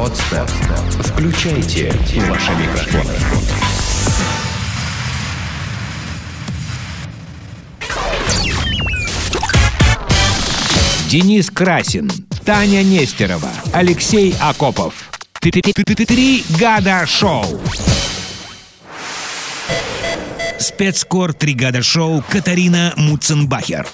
[0.00, 0.46] Подстер.
[1.04, 1.92] Включайте
[2.26, 3.12] ваши микрофоны.
[11.10, 12.10] Денис Красин,
[12.46, 14.94] Таня Нестерова, Алексей Акопов.
[15.38, 17.44] Три года шоу.
[20.58, 23.86] Спецкор «Три года шоу» Катарина Муценбахер.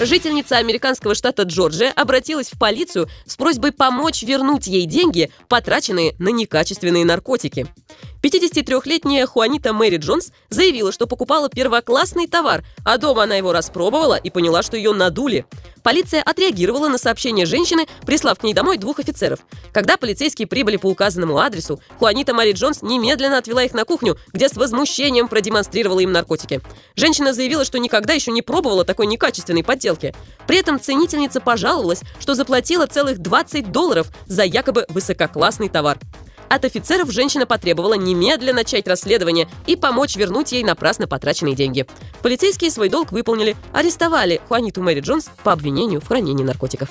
[0.00, 6.30] Жительница американского штата Джорджия обратилась в полицию с просьбой помочь вернуть ей деньги, потраченные на
[6.30, 7.68] некачественные наркотики.
[8.24, 14.30] 53-летняя Хуанита Мэри Джонс заявила, что покупала первоклассный товар, а дома она его распробовала и
[14.30, 15.44] поняла, что ее надули.
[15.82, 19.40] Полиция отреагировала на сообщение женщины, прислав к ней домой двух офицеров.
[19.74, 24.48] Когда полицейские прибыли по указанному адресу, Хуанита Мэри Джонс немедленно отвела их на кухню, где
[24.48, 26.62] с возмущением продемонстрировала им наркотики.
[26.96, 30.14] Женщина заявила, что никогда еще не пробовала такой некачественной подделки.
[30.46, 35.98] При этом ценительница пожаловалась, что заплатила целых 20 долларов за якобы высококлассный товар.
[36.48, 41.86] От офицеров женщина потребовала немедленно начать расследование и помочь вернуть ей напрасно потраченные деньги.
[42.22, 46.88] Полицейские свой долг выполнили, арестовали Хуаниту Мэри Джонс по обвинению в хранении наркотиков.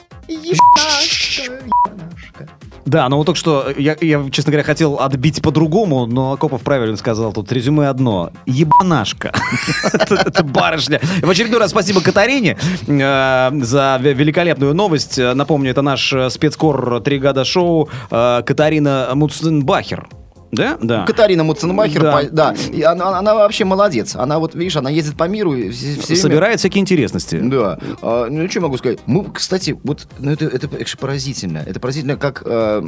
[2.85, 6.97] Да, но вот только что, я, я, честно говоря, хотел отбить по-другому, но Акопов правильно
[6.97, 8.31] сказал, тут резюме одно.
[8.45, 9.31] Ебанашка.
[9.93, 10.99] Это барышня.
[11.21, 15.17] В очередной раз спасибо Катарине э, за великолепную новость.
[15.17, 20.07] Напомню, это наш спецкор «Три года шоу» э, Катарина Муценбахер.
[20.53, 20.77] Да?
[20.81, 21.05] Да.
[21.05, 22.11] Катарина Муценмахер, да.
[22.17, 22.55] По, да.
[22.71, 24.15] И она, она вообще молодец.
[24.15, 25.53] Она вот, видишь, она ездит по миру.
[25.55, 26.57] И все, все Собирает время...
[26.57, 27.39] всякие интересности.
[27.41, 27.79] Да.
[28.01, 28.99] А, ну, что могу сказать?
[29.05, 31.63] Мы, кстати, вот, ну, это, это, это поразительно.
[31.65, 32.81] Это поразительно, как э,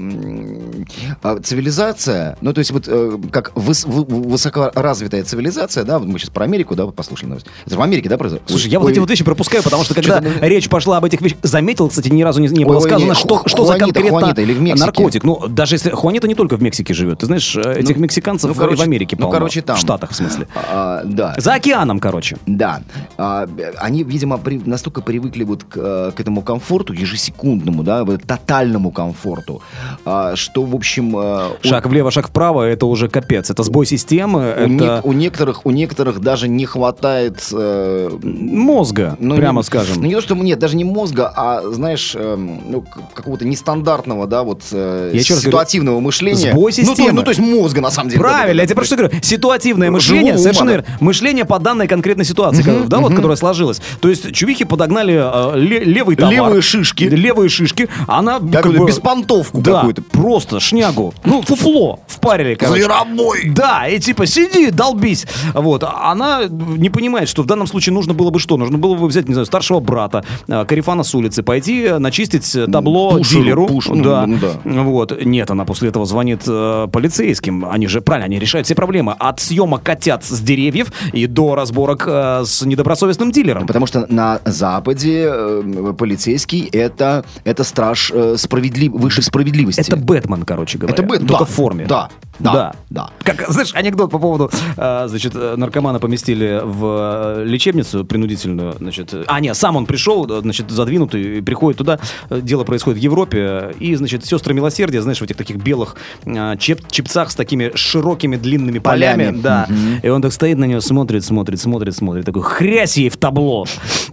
[1.23, 6.29] э, цивилизация, ну, то есть вот э, как выс, высокоразвитая цивилизация, да, вот мы сейчас
[6.29, 7.47] про Америку, да, послушали новость.
[7.65, 8.45] Это в Америке, да, произошло?
[8.47, 8.83] Слушай, я Ой.
[8.83, 11.89] вот эти вот вещи пропускаю, потому что когда что речь пошла об этих вещах, заметил,
[11.89, 14.53] кстати, ни разу не, не было Ой, сказано, не, что, что за конкретно Хуанита или
[14.53, 15.23] в наркотик.
[15.23, 18.49] Ну, даже если Хуанита не только в Мексике живет, ты знаешь, знаешь, этих ну, мексиканцев
[18.49, 19.15] ну, короче, в Америке.
[19.19, 19.75] Ну, короче, там.
[19.75, 20.47] В Штатах, в смысле.
[20.55, 21.35] А, да.
[21.37, 22.37] За океаном, короче.
[22.45, 22.81] Да.
[23.17, 28.23] А, они, видимо, при, настолько привыкли вот к, э, к этому комфорту ежесекундному, да, вот,
[28.23, 29.61] тотальному комфорту,
[30.05, 31.15] а, что, в общем...
[31.17, 31.89] А, шаг у...
[31.89, 33.49] влево, шаг вправо, это уже капец.
[33.49, 34.39] Это сбой системы.
[34.39, 34.67] У, это...
[34.67, 37.47] не, у, некоторых, у некоторых даже не хватает...
[37.51, 39.97] Э, мозга, ну, прямо не, скажем.
[39.97, 40.35] Ну, не то, что...
[40.35, 42.83] Нет, даже не мозга, а, знаешь, э, ну,
[43.13, 46.51] какого-то нестандартного, да, вот э, Я ситуативного говорю, мышления.
[46.51, 46.95] Сбой системы.
[46.95, 48.21] Ну, то, ну, то есть мозга, на самом деле.
[48.21, 49.13] Правильно, я тебе просто говорю.
[49.21, 50.85] Ситуативное мышление, совершенно верно.
[50.99, 53.81] Мышление по данной конкретной ситуации, да, вот, которая сложилась.
[53.99, 56.33] То есть чувихи подогнали э, левый товар.
[56.33, 57.03] Левые шишки.
[57.03, 57.89] Левые шишки.
[58.07, 58.85] Она как, бы...
[58.85, 60.01] Беспонтовку да, какую-то.
[60.01, 61.13] просто шнягу.
[61.23, 62.81] Ну, фуфло впарили, короче.
[62.81, 63.49] Зверобой.
[63.49, 65.25] Да, и типа сиди, долбись.
[65.53, 65.83] Вот.
[65.83, 68.57] Она не понимает, что в данном случае нужно было бы что?
[68.57, 73.17] Нужно было бы взять, не знаю, старшего брата, э, Карифана с улицы, пойти начистить табло
[73.17, 73.67] пушеру, дилеру.
[73.67, 74.25] Пушеру, да.
[74.25, 74.81] Ну, да.
[74.83, 75.23] Вот.
[75.23, 76.87] Нет, она после этого звонит э,
[77.35, 77.65] полицейским.
[77.65, 79.15] Они же, правильно, они решают все проблемы.
[79.17, 83.67] От съемок котят с деревьев и до разборок э, с недобросовестным дилером.
[83.67, 88.93] Потому что на Западе э, полицейский это, это страж э, справедлив...
[88.93, 89.81] высшей справедливости.
[89.81, 90.93] Это Бэтмен, короче говоря.
[90.93, 91.27] Это Бэтмен.
[91.27, 91.51] Только да.
[91.51, 91.85] в форме.
[91.85, 92.09] Да.
[92.39, 92.75] Да, да.
[92.89, 93.09] да.
[93.23, 99.39] Как, знаешь, анекдот по поводу, э, значит, наркомана поместили в э, лечебницу принудительную, значит, а
[99.39, 104.53] нет, сам он пришел, значит, задвинутый, приходит туда, дело происходит в Европе, и, значит, сестры
[104.53, 109.41] милосердия, знаешь, в этих таких белых э, чеп, чепцах с такими широкими длинными полями, полями.
[109.41, 109.99] да, угу.
[110.03, 113.65] и он так стоит на нее, смотрит, смотрит, смотрит, смотрит, такой хрясь ей в табло,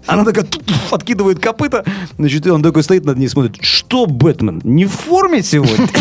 [0.06, 0.46] она такая
[0.90, 1.84] откидывает копыта,
[2.18, 5.88] значит, он такой стоит над ней, смотрит, что Бэтмен, не в форме сегодня?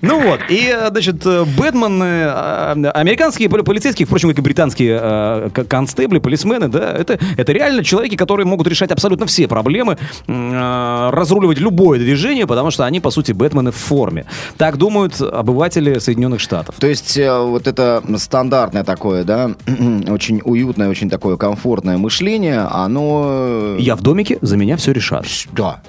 [0.00, 5.50] Ну вот, и, значит, значит, э, Бэтмен, э, американские полицейские, впрочем, как и британские э,
[5.68, 11.98] констебли, полисмены, да, это, это реально человеки, которые могут решать абсолютно все проблемы, разруливать любое
[11.98, 14.24] движение, потому что они, по сути, Бэтмены в форме.
[14.56, 16.74] Так думают обыватели Соединенных Штатов.
[16.78, 19.50] То есть вот это стандартное такое, да,
[20.08, 23.76] очень уютное, очень такое комфортное мышление, оно...
[23.78, 25.26] Я в домике, за меня все решат.
[25.52, 25.82] Да,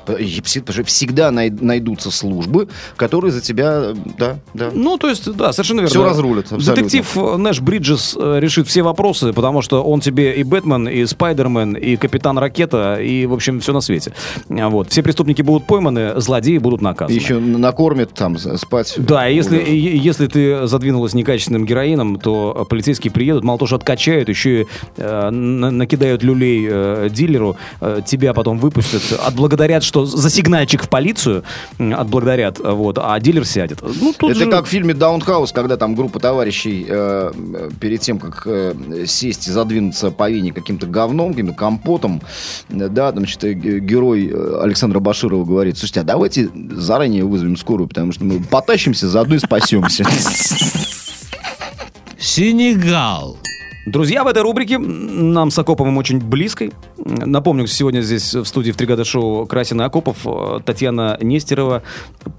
[0.44, 4.70] всегда найдутся службы, которые за тебя, да, да.
[4.74, 5.90] Ну, то есть, да, совершенно верно.
[5.90, 6.52] Все разрулит.
[6.52, 6.76] Абсолютно.
[6.76, 11.74] Детектив Нэш Бриджес э, решит все вопросы, потому что он тебе и Бэтмен, и Спайдермен,
[11.74, 14.14] и Капитан Ракета, и, в общем, все на свете.
[14.50, 14.90] А вот.
[14.90, 17.16] Все преступники будут пойманы, злодеи будут наказаны.
[17.18, 18.96] Еще накормят там, спать.
[18.98, 19.58] Да, если,
[19.98, 24.66] если ты задвинулась некачественным героином, то полицейские приедут, мало того, что откачают, еще и
[24.98, 31.44] э, накидают люлей э, дилеру, э, тебя потом выпустят, отблагодарят, что за сигнальчик в полицию
[31.78, 33.82] отблагодарят, вот, а дилер сядет.
[33.82, 34.50] Ну, Это же...
[34.50, 38.74] как в фильме даунхаус, когда там группа товарищей э, э, перед тем, как э,
[39.06, 42.22] сесть и задвинуться по вине каким-то говном, каким-то компотом,
[42.70, 47.88] да, там, значит, э, герой э, Александра Баширова говорит, слушайте, а давайте заранее вызовем скорую,
[47.88, 49.40] потому что мы потащимся, заодно и
[49.84, 50.20] かもしれない。
[52.18, 53.53] シニガル。
[53.86, 56.72] Друзья, в этой рубрике нам с Акоповым очень близкой.
[56.98, 61.84] Напомню, сегодня здесь в студии в три года шоу Красин и Акопов э, Татьяна Нестерова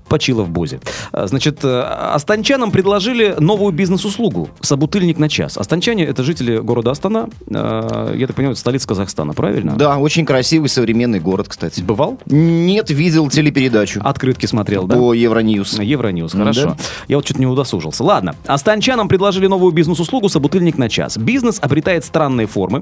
[0.08, 0.80] почила в Бозе.
[1.12, 5.58] Э, Значит, э, астанчанам предложили новую бизнес-услугу– собутыльник на час.
[5.58, 7.28] Астанчане– это жители города Астана.
[7.50, 9.74] Э, Я так понимаю, столица Казахстана, правильно?
[9.76, 11.82] Да, очень красивый современный город, кстати.
[11.82, 12.18] Бывал?
[12.24, 14.96] Нет, видел телепередачу Открытки смотрел, да?
[14.96, 15.78] по Евроньюз.
[15.78, 16.68] Евроньюз, хорошо.
[16.68, 16.76] да.
[17.06, 18.02] Я вот что-то не удосужился.
[18.02, 18.34] Ладно.
[18.46, 21.18] Астанчанам предложили новую бизнес-услугу «Собутыльник на час».
[21.34, 22.80] Бизнес обретает странные формы.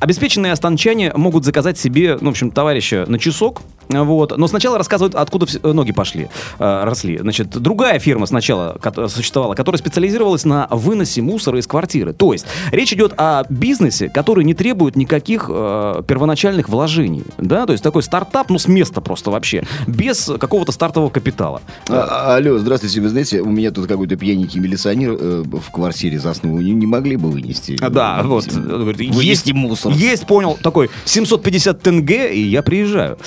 [0.00, 4.36] Обеспеченные астанчане могут заказать себе, ну, в общем, товарища на часок, вот.
[4.36, 6.28] Но сначала рассказывают, откуда ноги пошли,
[6.58, 7.18] э, росли.
[7.18, 8.78] Значит, другая фирма сначала
[9.08, 12.12] существовала, которая специализировалась на выносе мусора из квартиры.
[12.12, 17.24] То есть речь идет о бизнесе, который не требует никаких э, первоначальных вложений.
[17.38, 21.60] Да, то есть такой стартап, ну, с места просто вообще, без какого-то стартового капитала.
[21.88, 26.18] А, а, алло, здравствуйте, вы знаете, у меня тут какой-то пьяненький милиционер э, в квартире
[26.18, 26.58] заснул.
[26.58, 27.76] Не, не могли бы вынести?
[27.80, 28.44] А, Да, э, вот.
[28.46, 29.92] вынести- Говорит, Вынести мусор.
[29.92, 30.58] Есть, понял.
[30.62, 33.18] Такой 750 тенге, и я приезжаю.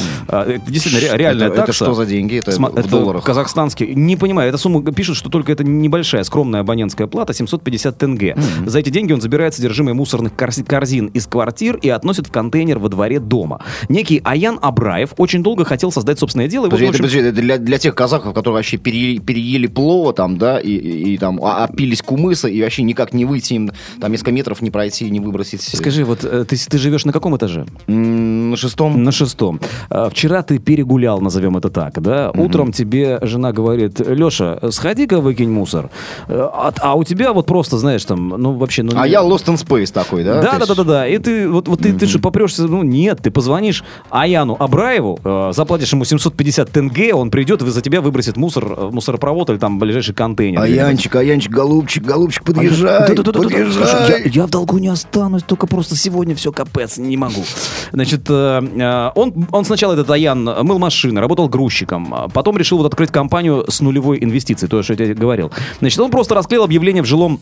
[0.55, 1.85] Это действительно ре- реальная это, это такса.
[1.85, 2.37] что за деньги?
[2.37, 3.23] Это Сма- в долларах?
[3.23, 3.93] казахстанский.
[3.95, 8.35] Не понимаю, эта сумма пишет, что только это небольшая скромная абонентская плата 750 тенге.
[8.65, 12.79] За эти деньги он забирает содержимое мусорных корз- корзин из квартир и относит в контейнер
[12.79, 13.61] во дворе дома.
[13.89, 16.65] Некий Аян Абраев очень долго хотел создать собственное дело.
[16.65, 19.19] и вот, Подожди, в это, общем, подожди, это для, для тех казахов, которые вообще переели,
[19.19, 23.25] переели плова там, да, и, и- и там а- опились кумыса, и вообще никак не
[23.25, 25.61] выйти им, там несколько метров не пройти, не выбросить.
[25.61, 27.65] Скажи, вот э, ты, ты живешь на каком этаже?
[27.87, 29.03] На шестом.
[29.03, 29.59] На шестом.
[29.89, 32.31] А, Вчера ты перегулял, назовем это так, да?
[32.33, 35.89] Утром тебе жена говорит, Леша, сходи-ка выкинь мусор.
[36.27, 38.83] Э, А, а у тебя вот просто, знаешь, там, ну вообще...
[38.83, 40.41] Ну, А не- я Lost in Space такой, да?
[40.41, 41.07] Да, да, да, да, да.
[41.07, 45.51] И ты вот, вот ты, ты же попрешься, ну нет, ты позвонишь Аяну Абраеву, э,
[45.53, 49.77] заплатишь ему 750 тенге, он придет и за тебя выбросит мусор э, мусоропровод или там
[49.79, 50.61] ближайший контейнер.
[50.61, 53.39] А Янчик, а Янчик, голубчик, голубчик, подъезжай, Да-да-да-да-да.
[53.39, 53.73] подъезжай.
[53.87, 57.43] Слушай, я, я в долгу не останусь, только просто сегодня все капец, не могу.
[57.91, 62.57] Значит, э, э, он, он сначала, этот Аян, э, мыл машины, работал грузчиком, а потом
[62.57, 65.51] решил вот открыть компанию с нулевой инвестицией, то, что я тебе говорил.
[65.79, 67.39] Значит, он просто расклеил объявление в жилом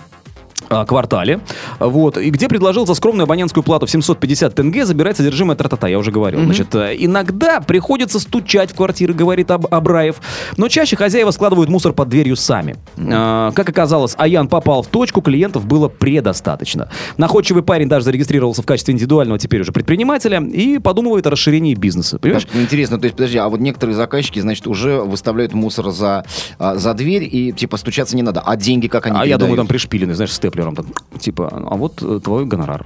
[0.86, 1.40] квартале,
[1.80, 5.98] вот, и где предложил за скромную абонентскую плату в 750 тенге забирать содержимое тра-та-та, я
[6.00, 6.44] уже говорил.
[6.44, 10.18] Значит, э, иногда приходится стучать в квартиры, говорит Аб- Абраев,
[10.58, 12.76] но чаще хозяева складывают мусор под дверью сами.
[12.98, 16.90] А, как оказалось, Аян попал в точку, клиентов было предостаточно.
[17.18, 22.20] Находчивый парень даже зарегистрировался в качестве индивидуального теперь уже предпринимателя и подумывает о расширении бизнеса,
[22.20, 22.46] понимаешь?
[22.46, 26.26] Как Интересно, то есть, подожди, а вот некоторые заказчики, значит, уже выставляют мусор за,
[26.60, 29.56] а, за дверь, и, типа, стучаться не надо, а деньги как они А я думаю,
[29.56, 29.70] там передают?
[29.70, 30.76] пришпилены, знаешь, степлером.
[30.76, 30.86] там,
[31.20, 32.86] типа, а вот э, твой гонорар.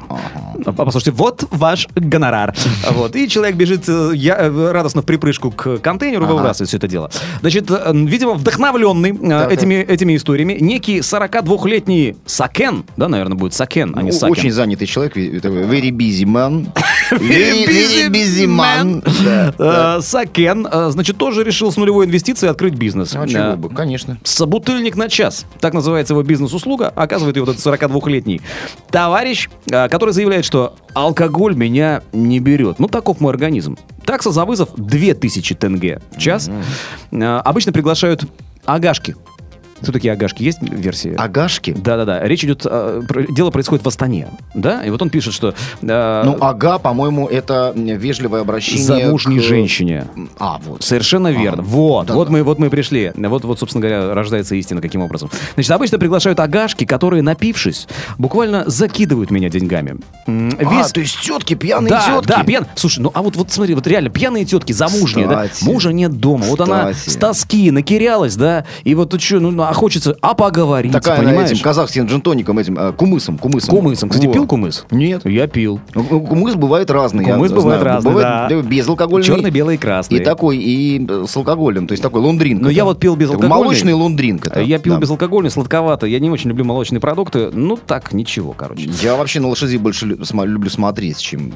[0.65, 2.53] А, Послушайте, вот ваш гонорар.
[2.91, 3.15] Вот.
[3.15, 6.33] И человек бежит э, я, э, радостно в припрыжку к контейнеру, Ага.
[6.33, 7.09] выбрасывает все это дело.
[7.41, 14.01] Значит, видимо, вдохновленный Так, этими, этими историями, некий 42-летний Сакен, да, наверное, будет Сакен, а
[14.01, 14.31] не Ну, Сакен.
[14.31, 16.67] Очень занятый человек, very busy man.
[19.23, 19.53] Да.
[19.97, 23.15] Э, Сакен, э, значит, тоже решил с нулевой инвестицией открыть бизнес.
[23.15, 24.17] А чего бы, конечно.
[24.23, 25.45] Собутыльник на час.
[25.59, 26.89] Так называется его бизнес-услуга.
[26.95, 28.41] Оказывает вот этот 42-летний
[28.89, 32.79] товарищ, э, который заявляет, что алкоголь меня не берет.
[32.79, 33.77] Ну, таков мой организм.
[34.05, 36.49] Такса за вызов 2000 тенге в час.
[37.11, 38.23] Обычно приглашают
[38.65, 39.15] агашки.
[39.81, 40.43] Кто такие агашки?
[40.43, 41.13] Есть версии?
[41.15, 41.71] Агашки?
[41.71, 42.23] Да-да-да.
[42.27, 42.61] Речь идет...
[42.65, 44.27] э, про- Дело происходит в Астане.
[44.53, 44.83] Да?
[44.83, 45.53] И вот он пишет, что...
[45.81, 50.07] э, Ну, ага, по-моему, это вежливое обращение замужней к- женщине.
[50.39, 50.83] А, вот.
[50.83, 51.63] Совершенно верно.
[51.63, 52.31] Вот, Да, вот да.
[52.33, 53.11] мы, вот мы и пришли.
[53.15, 55.29] Вот, вот, собственно говоря, рождается истина каким образом.
[55.55, 59.97] Значит, обычно приглашают агашки, которые, напившись, буквально закидывают меня деньгами.
[60.27, 62.27] М, А, Весь- то есть тетки, пьяные да, тетки.
[62.27, 62.67] да, пьян.
[62.75, 65.63] Слушай, ну а вот, вот смотри, вот реально пьяные тетки, замужние, да, Кстати.
[65.63, 67.09] мужа нет дома, вот она Кстати.
[67.09, 71.19] с тоски накирялась, да, и вот тут что, ну, ну, а хочется, а поговорить, Такая
[71.19, 71.49] понимаешь?
[71.51, 73.69] этим казахским джинтоником, этим э, кумысом, кумысом.
[73.75, 74.09] Кумысом.
[74.09, 74.33] Кстати, Вот.
[74.33, 74.85] пил кумыс?
[74.91, 75.25] Нет.
[75.25, 75.79] Я пил.
[75.95, 77.25] Ну, Кумыс бывает разный.
[77.25, 77.95] я Кумыс бывает знаю.
[77.95, 78.61] разный, Бывает да.
[78.61, 79.25] безалкогольный.
[79.25, 80.17] Черный, белый и красный.
[80.19, 81.87] И такой, и э, с алкоголем.
[81.87, 82.61] То есть такой лондринг.
[82.61, 83.49] Ну, я вот пил безалкогольный.
[83.49, 84.47] Молочный лондринг.
[84.47, 84.99] это, Я пил да.
[84.99, 86.05] безалкогольный, сладковато.
[86.05, 87.49] Я не очень люблю молочные продукты.
[87.53, 88.89] Ну, так, ничего, короче.
[89.01, 91.51] Я вообще на лошади больше лю- сма- люблю смотреть, чем...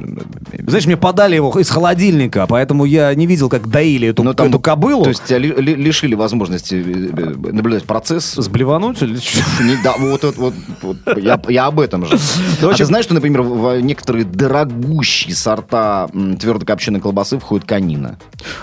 [0.53, 4.33] э, Знаешь, мне подали его из холодильника, поэтому я не видел, как доили эту, Ну,
[4.33, 5.03] там, эту кобылу.
[5.03, 8.33] То есть тебя ли- ли- лишили возможности э, э, наблюдать процесс.
[8.35, 9.63] Сблевануть или что?
[9.63, 12.17] Не, да, вот, вот, вот, вот, я, я об этом же.
[12.61, 16.07] А ты знаешь, что, например, в некоторые дорогущие сорта
[16.39, 18.17] твердокопченой колбасы входит конина?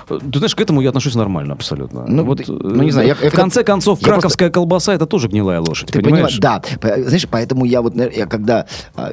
[0.08, 2.04] Ты знаешь, к этому я отношусь нормально абсолютно.
[2.06, 5.06] Ну, вот, ты- ну, не знаю, я- в конце концов, я просто- краковская колбаса это
[5.06, 6.38] тоже гнилая лошадь, Ты понимаешь?
[6.38, 6.62] понимаешь?
[6.80, 7.02] Да.
[7.02, 9.12] Знаешь, поэтому я вот, я когда а,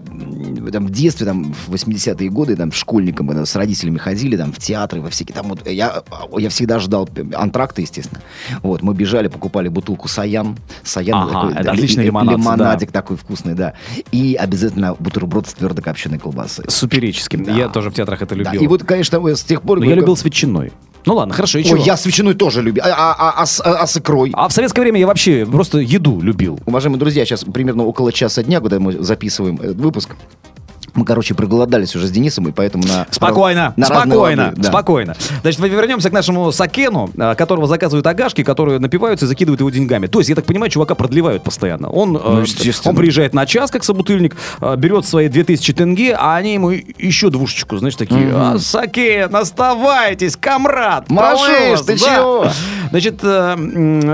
[0.71, 4.57] там, в детстве, там, в 80-е годы, там, школьником, когда с родителями ходили, там, в
[4.59, 6.03] театры, во всякие, там, вот, я,
[6.38, 8.21] я всегда ждал антракта, естественно.
[8.62, 10.57] Вот, мы бежали, покупали бутылку Саян.
[10.83, 13.73] Саян Ага, такой, это да, отличный ли- лимонад, Лимонадик такой вкусный, да.
[14.11, 16.65] И обязательно бутерброд с твердокопченой колбасой.
[16.67, 17.45] Суперическим.
[17.45, 17.53] Да.
[17.53, 18.61] Я тоже в театрах это Да, любил.
[18.61, 19.79] И вот, конечно, с тех пор...
[19.79, 20.73] Но я любил с ветчиной.
[21.05, 21.75] Ну ладно, хорошо, и чего?
[21.75, 22.83] Ой, я с ветчиной тоже любил.
[22.85, 24.31] А, а- а- а с, а- а с икрой?
[24.33, 26.59] А в советское время я вообще просто еду любил.
[26.65, 30.09] Уважаемые друзья, сейчас примерно около часа дня, когда мы записываем этот выпуск,
[31.00, 33.08] мы, короче, проголодались уже с Денисом, и поэтому на...
[33.10, 34.70] Спокойно, на спокойно, лады, да.
[34.70, 35.15] спокойно.
[35.41, 40.08] Значит, вернемся к нашему Сакену, а, которого заказывают агашки, которые напиваются и закидывают его деньгами.
[40.08, 41.89] То есть, я так понимаю, чувака продлевают постоянно.
[41.89, 42.91] Он, э, Ну, естественно.
[42.91, 47.29] он приезжает на час, как собутыльник, э, берет свои 2000 тенге, а они ему еще
[47.29, 48.32] двушечку, знаешь, такие.
[48.34, 51.98] «А, Сакен, оставайтесь, прошу Малыш, ты да».
[51.98, 52.48] чего?
[52.89, 53.56] Значит, э,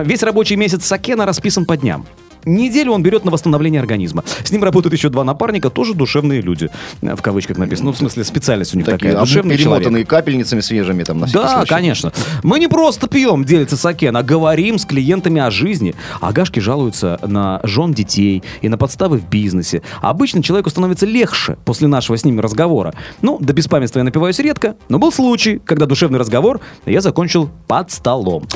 [0.05, 2.05] весь рабочий месяц Сакена расписан по дням.
[2.45, 4.23] Неделю он берет на восстановление организма.
[4.43, 6.69] С ним работают еще два напарника, тоже душевные люди.
[7.01, 7.87] э, В кавычках написано.
[7.87, 9.19] Ну, в смысле, специальность у них Такие такая.
[9.25, 9.83] Душевный человек.
[9.83, 11.69] перемотанные капельницами свежими там на Да, случай.
[11.69, 12.11] конечно.
[12.43, 15.95] Мы не просто пьем, делится Сакен, а говорим с клиентами о жизни.
[16.21, 19.81] Агашки жалуются на жен детей и на подставы в бизнесе.
[20.01, 22.93] Обычно человеку становится легче после нашего с ними разговора.
[23.21, 27.91] Ну, до беспамятства я напиваюсь редко, но был случай, когда душевный разговор я закончил под
[27.91, 28.47] столом.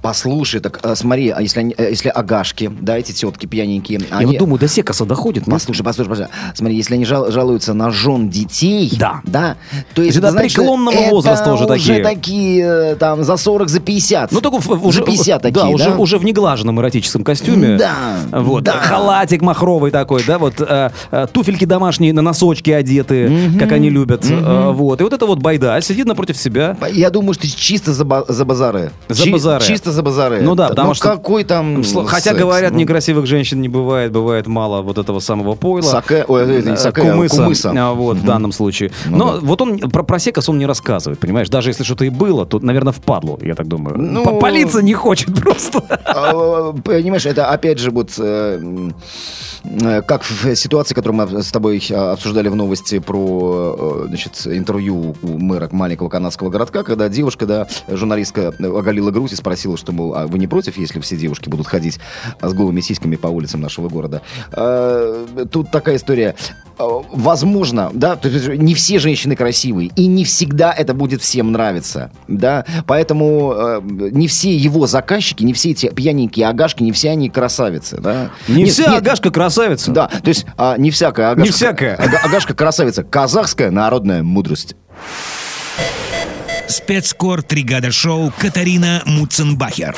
[0.00, 4.26] Послушай, так э, смотри, а если, э, если агашки, да, эти тетки пьяненькие, Я они...
[4.26, 5.44] вот думаю, до секаса доходит.
[5.46, 6.30] Послушай, послушай, послушай.
[6.54, 9.20] Смотри, если они жал- жалуются на жен детей, Да.
[9.24, 9.56] да,
[9.94, 12.02] то есть Это значит, преклонного это возраста уже такие.
[12.02, 14.32] такие, э, там, за 40, за 50.
[14.32, 15.68] Ну, только в- уже, за 50 такие, да, да?
[15.70, 17.76] уже, уже в неглаженном эротическом костюме.
[17.76, 17.94] Да,
[18.32, 18.72] Вот, да.
[18.72, 24.24] халатик махровый такой, да, вот, э, э, туфельки домашние на носочки одеты, как они любят,
[24.28, 25.00] э, вот.
[25.00, 26.76] И вот это вот байда сидит напротив себя.
[26.92, 28.90] Я думаю, что чисто за, за базары.
[29.08, 29.64] За Чи- базары.
[29.64, 30.40] Чисто за базары.
[30.42, 30.72] Ну да, Это.
[30.74, 32.38] потому Ну, что- какой там Хотя секс?
[32.38, 32.78] говорят, Ну,
[33.22, 35.82] некрасивых женщин не бывает, бывает мало вот этого самого пойла.
[35.86, 37.72] Саке, ой, Э, саке, а кумыса, кумыса.
[37.76, 38.90] а, вот, в данном случае.
[39.06, 39.40] Ну Но да.
[39.40, 41.48] вот он про, про секас он не рассказывает, понимаешь?
[41.48, 43.96] Даже если что-то и было, то, наверное, впадло, я так думаю.
[43.98, 45.82] Ну- Полиция не хочет просто.
[46.04, 48.90] А, Понимаешь, это опять же вот э,
[49.64, 55.38] э, как в ситуации, которую мы с тобой обсуждали в новости про значит, интервью у
[55.38, 60.26] мэра маленького канадского городка, когда девушка, да, журналистка оголила грудь и спросила, что, мол, а
[60.26, 61.98] вы не против, если все девушки будут ходить
[62.40, 64.22] с голыми сиськами по улицам нашего города?
[64.52, 66.34] Э, Тут такая история.
[66.78, 71.52] Э, Возможно, да, то есть не все женщины красивые, и не всегда это будет всем
[71.52, 77.10] нравиться, да, поэтому э, не все его заказчики, не все эти пьяненькие агашки, не все
[77.10, 78.30] они красавицы, да.
[78.48, 79.90] Не Нет, вся нет, агашка красавица.
[79.92, 81.46] Да, то есть а, не всякая агашка.
[81.46, 81.94] Не всякая.
[81.96, 84.74] ага- агашка красавица, казахская народная мудрость.
[86.68, 89.94] Спецкор «Тригада Шоу» Катарина Муценбахер.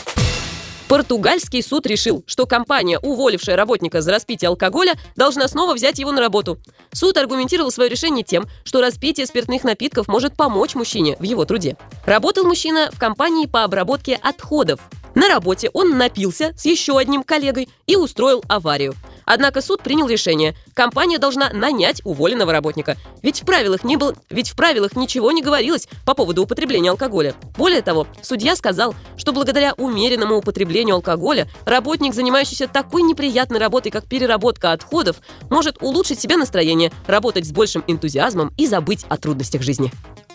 [0.88, 6.20] Португальский суд решил, что компания, уволившая работника за распитие алкоголя, должна снова взять его на
[6.20, 6.58] работу.
[6.92, 11.76] Суд аргументировал свое решение тем, что распитие спиртных напитков может помочь мужчине в его труде.
[12.04, 14.80] Работал мужчина в компании по обработке отходов.
[15.14, 18.94] На работе он напился с еще одним коллегой и устроил аварию.
[19.24, 20.54] Однако суд принял решение.
[20.74, 22.96] Компания должна нанять уволенного работника.
[23.22, 27.34] Ведь в правилах не было, ведь в правилах ничего не говорилось по поводу употребления алкоголя.
[27.56, 34.06] Более того, судья сказал, что благодаря умеренному употреблению алкоголя работник, занимающийся такой неприятной работой, как
[34.06, 35.16] переработка отходов,
[35.50, 39.92] может улучшить себе настроение, работать с большим энтузиазмом и забыть о трудностях жизни.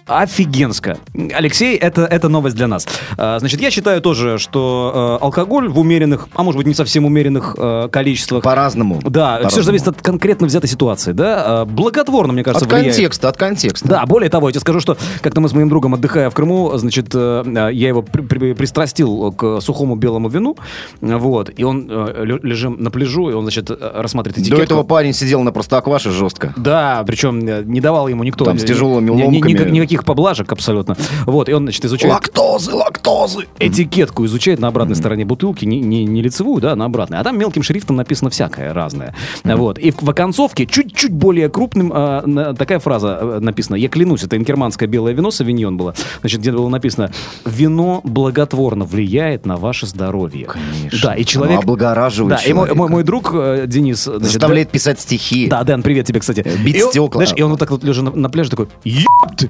[0.10, 0.98] Офигенско.
[1.34, 2.88] Алексей, это, это новость для нас.
[3.18, 7.06] А, Значит, я считаю тоже, что э, алкоголь в умеренных, а может быть не совсем
[7.06, 8.44] умеренных э, количествах.
[8.44, 8.96] По-разному.
[9.04, 9.51] Да, все По-разному.
[9.56, 11.63] же зависит от конкретно взятой ситуации, да.
[11.63, 12.96] э, Благотворно, мне кажется, От влияет.
[12.96, 13.88] контекста, от контекста.
[13.88, 16.72] Да, более того, я тебе скажу, что как-то мы с моим другом, отдыхая в Крыму,
[16.78, 20.58] значит, э, я его при- при- пристрастил к сухому белому вину,
[21.01, 24.58] вот, и он лежим на пляжу, и он, значит, рассматривает этикетку.
[24.58, 26.54] До этого парень сидел на простокваше жестко.
[26.58, 27.39] Да, причем
[27.72, 28.46] не давал ему никто.
[28.46, 29.51] Там с тяжелыми ломками.
[29.51, 30.96] никак- никаких поблажек абсолютно.
[31.25, 33.46] Вот, и он, значит, изучает Лактозы, лактозы.
[33.60, 37.18] этикетку, изучает на обратной стороне бутылки, не, не, не лицевую, да, а на обратной.
[37.20, 39.13] А там мелким шрифтом написано всякое разное.
[39.44, 39.77] Вот.
[39.77, 43.75] И в, оконцовке чуть-чуть более крупным на- такая фраза э, написана.
[43.75, 45.94] Я клянусь, это инкерманское белое вино, савиньон было.
[46.22, 47.12] Значит, где было написано,
[47.46, 50.46] вино благотворно влияет на ваше здоровье.
[50.48, 51.00] Конечно.
[51.10, 51.58] Да, и человек...
[51.60, 54.03] Оно облагораживает Да, и мой, мой, мой друг э, Денис...
[54.03, 55.48] значит, Заставляет писать стихи.
[55.48, 56.46] да, Дэн, привет тебе, кстати.
[56.63, 57.10] Бить и он, стекла.
[57.24, 59.50] Знаешь, и он вот так вот лежа на, на пляже такой, «Ёпты!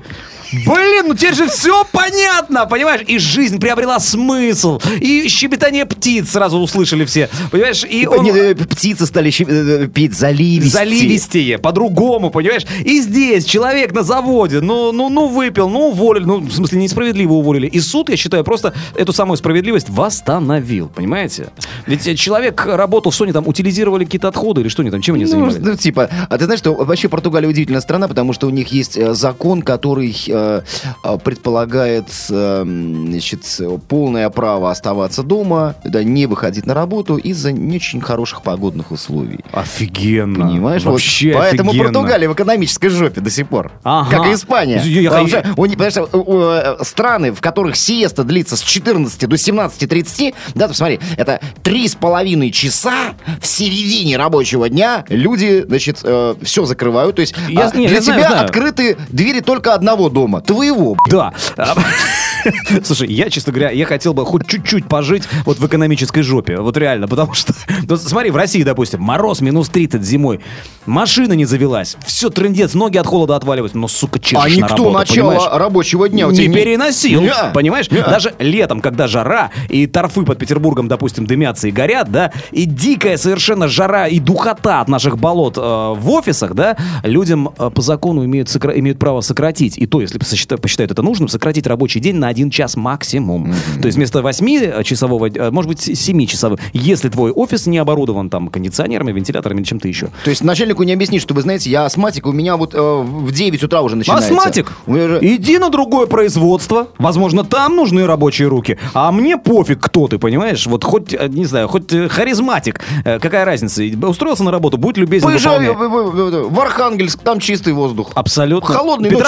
[0.51, 3.01] Блин, ну теперь же все понятно, понимаешь?
[3.07, 4.79] И жизнь приобрела смысл.
[4.99, 7.29] И щебетание птиц сразу услышали все.
[7.51, 7.85] Понимаешь?
[7.89, 8.23] И он...
[8.23, 10.73] Не, э, Птицы стали щи- э, петь заливисти.
[10.73, 12.65] Заливистее, по-другому, понимаешь?
[12.83, 17.33] И здесь человек на заводе, ну, ну, ну, выпил, ну, уволили, ну, в смысле, несправедливо
[17.33, 17.67] уволили.
[17.67, 21.49] И суд, я считаю, просто эту самую справедливость восстановил, понимаете?
[21.87, 25.15] Ведь э, человек работал, что они там, утилизировали какие-то отходы или что они там, чем
[25.15, 25.57] они Ну, занимались?
[25.59, 28.97] ну, типа, а ты знаешь, что вообще Португалия удивительная страна, потому что у них есть
[28.97, 30.61] э, закон, который э,
[31.03, 33.41] э, предполагает э, м, значит,
[33.87, 39.39] полное право оставаться дома, да, не выходить на работу из-за не очень хороших погодных условий.
[39.51, 40.47] Офигенно.
[40.47, 40.83] Понимаешь?
[40.83, 41.91] Вот Вообще поэтому офигенно.
[41.93, 43.71] Португалия в экономической жопе до сих пор.
[43.83, 44.09] Ага.
[44.17, 44.81] Как и Испания.
[44.83, 48.55] Я- я- Потому что у них, понимаешь, у- у, э, страны, в которых сиеста длится
[48.55, 54.69] с 14 до 17.30, да, ты посмотри, это три с половиной часа в середине рабочего
[54.69, 55.97] дня люди, значит,
[56.43, 57.15] все закрывают.
[57.15, 58.45] То есть Я- а, не, для я знаю, тебя знаю.
[58.45, 60.97] открыты двери только одного дома, твоего.
[61.09, 61.33] Да.
[62.83, 66.57] Слушай, я, честно говоря, я хотел бы хоть чуть-чуть пожить вот в экономической жопе.
[66.57, 67.53] Вот реально, потому что...
[67.87, 70.39] ну, смотри, в России, допустим, мороз минус 30 зимой.
[70.85, 71.97] Машина не завелась.
[72.05, 73.77] Все, трендец, ноги от холода отваливаются.
[73.77, 75.51] Но, сука, чешешь А на никто работу, начало понимаешь?
[75.53, 77.33] рабочего дня у не тебя переносил, Не.
[77.53, 77.91] понимаешь?
[77.91, 78.01] Не.
[78.01, 83.17] Даже летом, когда жара, и торфы под Петербургом, допустим, дымятся и горят, да, и дикая
[83.17, 88.23] совершенно жара и духота от наших болот э, в офисах, да, людям э, по закону
[88.25, 92.15] имеют, сокра- имеют право сократить, и то, если посчита- посчитают это нужным, сократить рабочий день
[92.15, 93.53] на один час максимум.
[93.81, 99.11] То есть вместо 8-часового, э, может быть, 7-часового, если твой офис не оборудован там кондиционерами,
[99.11, 100.09] вентиляторами или чем-то еще.
[100.23, 103.31] То есть начальнику не объяснить, что вы знаете, я астматик, у меня вот э, в
[103.31, 104.33] 9 утра уже начинается.
[104.33, 106.87] Астматик, же- иди на другое производство.
[106.97, 108.77] Возможно, там нужны рабочие руки.
[108.93, 110.65] А мне пофиг, кто ты, понимаешь?
[110.67, 112.81] Вот хоть, э, не знаю, хоть э, харизматик.
[113.05, 113.83] Э, Какая разница?
[114.07, 118.11] Устроился на работу, будь любезен, Поезжай в, Архангельск, там чистый воздух.
[118.15, 118.73] Абсолютно.
[118.73, 119.19] Холодный, но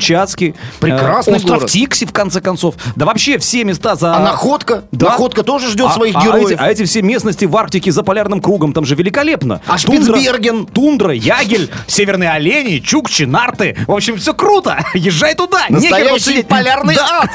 [0.00, 0.54] Петропавловск-Камчатский.
[0.80, 1.70] Прекрасный э, Остров город.
[1.70, 2.74] Тикси, в конце концов.
[2.96, 4.14] Да вообще все места за...
[4.16, 4.84] А находка?
[4.92, 5.06] Да.
[5.10, 6.50] Находка тоже ждет А- своих а героев.
[6.50, 9.60] эти- А эти все местности в Арктике за полярным кругом, там же великолепно.
[9.66, 10.66] А Тундра- Шпицберген?
[10.66, 13.76] Тундра, Ягель, северные олени, чукчи, нарты.
[13.86, 14.78] В общем, все круто.
[14.94, 15.60] Езжай туда.
[15.68, 17.22] Настоящий полярный Да.
[17.22, 17.30] ад.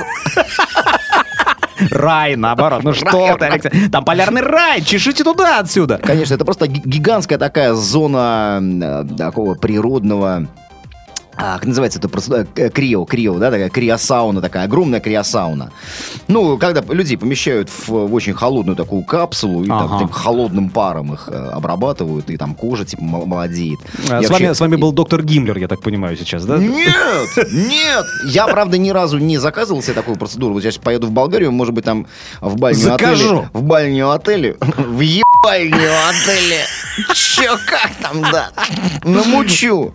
[1.91, 2.83] Рай, наоборот.
[2.83, 3.89] Ну что ты, Алексей?
[3.89, 4.81] Там полярный рай.
[4.81, 5.97] Чешите туда отсюда.
[6.01, 10.47] Конечно, это просто ги- гигантская такая зона э, такого природного...
[11.37, 15.71] А, как называется это просто э, крио, крио, да, такая криосауна, такая огромная криосауна.
[16.27, 19.93] Ну, когда людей помещают в, в очень холодную такую капсулу и там Ага.
[19.95, 23.79] таким холодным паром их э, обрабатывают, и там кожа типа мол- молодеет.
[24.09, 26.57] А, Я С вами, вообще- с вами был доктор Гиммлер, я так понимаю, сейчас, да?
[26.57, 26.93] Нет,
[27.51, 28.05] нет.
[28.27, 30.53] Я, правда, ни разу не заказывал себе такую процедуру.
[30.53, 32.07] Вот я сейчас поеду в Болгарию, может быть, там
[32.39, 33.27] в бальню Закажу.
[33.39, 33.49] отеле.
[33.53, 34.57] В бальню отеле.
[34.77, 36.65] В ебальню отеле.
[37.13, 38.51] Че, как там, да?
[39.03, 39.93] Намучу.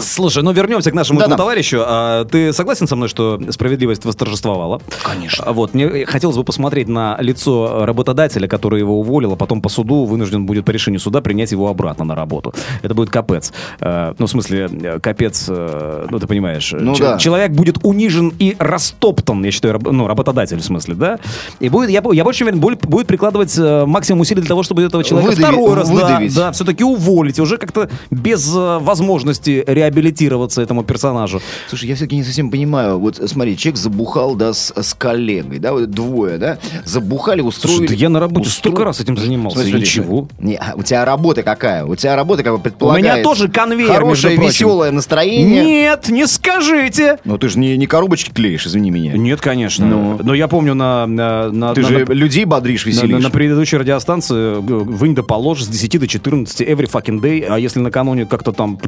[0.00, 1.82] Слушай, ну вернемся к нашему этому товарищу.
[1.84, 4.80] А, ты согласен со мной, что справедливость восторжествовала?
[5.04, 5.52] Конечно.
[5.52, 10.04] Вот, мне хотелось бы посмотреть на лицо работодателя, который его уволил, а потом по суду
[10.04, 12.54] вынужден будет по решению суда принять его обратно на работу.
[12.82, 13.52] Это будет капец.
[13.80, 16.72] Э, Ну, в смысле, э, капец, э, ну, ты понимаешь.
[16.78, 17.18] Ну Че- да.
[17.18, 21.18] Человек будет унижен и растоптан, я считаю, раб- ну, работодатель, в смысле, да?
[21.60, 24.82] И будет, я, я больше уверен, будет, будет прикладывать э, максимум усилий для того, чтобы
[24.82, 26.34] этого человека Выдавить- второй раз, да, выдавить.
[26.36, 31.40] да, все-таки уволить, уже как-то без э, возможности реабилитироваться этому персонажу.
[31.68, 32.98] Слушай, я все-таки не совсем понимаю.
[32.98, 37.78] Вот смотри, человек забухал, да, с, с коллегой, да, вот двое, да, забухали, устроили...
[37.78, 40.28] Слушай, да я на работе устро- столько раз этим занимался, Смотри, ничего.
[40.38, 41.84] Не, а у тебя работа какая?
[41.84, 43.04] У тебя работа как бы У предполагает...
[43.04, 45.64] меня тоже конвейер, Хорошее, веселое настроение.
[45.64, 47.18] Нет, не скажите.
[47.24, 49.12] Ну ты же не, не коробочки клеишь, извини меня.
[49.12, 49.86] Нет, конечно.
[49.86, 50.20] Ну.
[50.22, 51.06] Но я помню на...
[51.06, 53.10] на, на- Ты на- же на- людей бодришь, на, веселишь.
[53.16, 57.44] на- на предыдущей радиостанции г- вынь да положь с 10 до 14 every fucking day,
[57.48, 58.78] а если накануне как-то там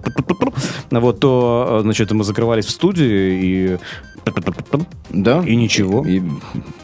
[0.91, 3.79] вот, то, э, значит, мы закрывались в студии и
[5.11, 5.43] Да?
[5.47, 6.05] и ничего.
[6.07, 6.23] И-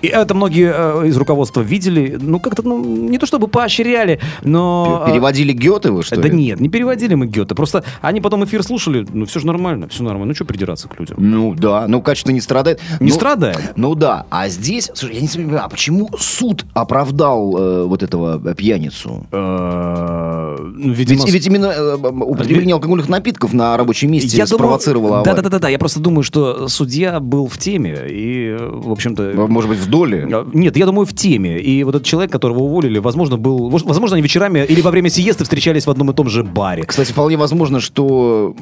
[0.03, 0.73] И это многие
[1.05, 5.05] э, из руководства видели, ну как-то, ну не то чтобы поощряли, но...
[5.07, 6.35] э, Переводили Гёте вы, что Да ли?
[6.37, 7.55] нет, не переводили мы Гёте.
[7.55, 10.27] Просто они потом эфир слушали, ну все же нормально, все нормально.
[10.29, 11.17] Ну что придираться к людям?
[11.19, 12.81] Ну да, ну качество не страдает.
[13.01, 13.73] Не Ну, страдает.
[13.77, 18.41] Ну да, а здесь, слушай, я не понимаю, а почему суд оправдал э, вот этого
[18.45, 19.27] э, пьяницу?
[19.33, 25.11] Э, ну, Видимо, Ведь, ведь именно э, употребление алкогольных напитков на рабочем месте я спровоцировало
[25.23, 25.37] да, аварию.
[25.37, 25.69] да, да, да, да.
[25.69, 29.33] Я просто думаю, что судья был в теме и, в общем-то.
[29.49, 30.27] Может быть, в доле?
[30.31, 31.59] э, Нет, я думаю, в теме.
[31.61, 33.69] И вот этот человек, которого уволили, возможно, был.
[33.71, 36.85] Возможно, они вечерами или во время сиесты встречались в одном и том же баре.
[36.85, 38.55] Кстати, вполне возможно, что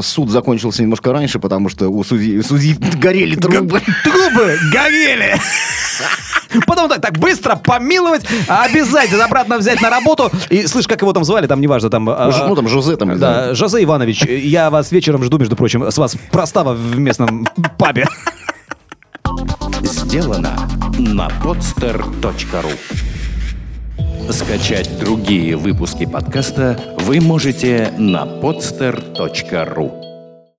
[0.00, 3.80] суд закончился немножко раньше, потому что у судьи, у судьи горели трубы.
[4.04, 5.34] Трубы горели!
[6.66, 10.30] Потом так, так быстро помиловать, а обязательно обратно взять на работу.
[10.48, 12.08] И слышь, как его там звали, там неважно, там...
[12.10, 13.18] а, Ж- Ну, там, Жозе там.
[13.18, 17.46] Да, Жозе Иванович, я вас вечером жду, между прочим, с вас простава в местном
[17.78, 18.06] пабе.
[19.82, 20.56] Сделано
[20.98, 22.72] на podster.ru
[24.32, 29.99] Скачать другие выпуски подкаста вы можете на podster.ru